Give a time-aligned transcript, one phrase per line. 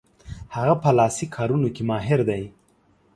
[0.55, 2.43] هغه په لاسي کارونو کې ماهر دی.